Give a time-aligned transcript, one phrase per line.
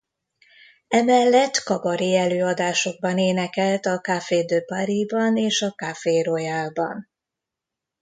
[0.87, 7.09] Emellett kabaré-előadásokban énekelt a Café de Parisban és a Café Royalban.